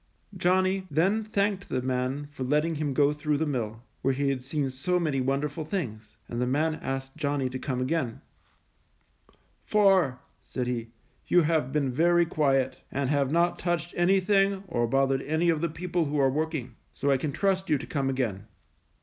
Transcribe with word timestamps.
Johnny 0.35 0.87
then 0.89 1.21
thanked 1.23 1.69
the 1.69 1.79
man 1.83 2.27
for 2.31 2.43
letting 2.43 2.73
him 2.73 2.91
go 2.91 3.13
through 3.13 3.37
the 3.37 3.45
mill, 3.45 3.83
where 4.01 4.15
he 4.15 4.29
had 4.29 4.43
seen 4.43 4.71
so 4.71 4.99
many 4.99 5.21
wonderful 5.21 5.63
things, 5.63 6.17
and 6.27 6.41
the 6.41 6.47
man 6.47 6.73
asked 6.81 7.15
Johnny 7.15 7.51
to 7.51 7.59
come 7.59 7.79
again, 7.79 8.19
"For," 9.63 10.17
said 10.41 10.65
he, 10.65 10.87
"you 11.27 11.43
have 11.43 11.71
been 11.71 11.91
very 11.91 12.25
quiet, 12.25 12.77
and 12.91 13.11
have 13.11 13.31
not 13.31 13.59
touched 13.59 13.93
anything 13.95 14.63
or 14.67 14.87
bothered 14.87 15.21
any 15.21 15.49
of 15.49 15.61
the 15.61 15.69
people 15.69 16.05
who 16.05 16.17
are 16.19 16.31
working; 16.31 16.77
so 16.95 17.11
I 17.11 17.17
can 17.17 17.31
trust 17.31 17.69
you 17.69 17.77
to 17.77 17.85
come 17.85 18.09
again." 18.09 18.47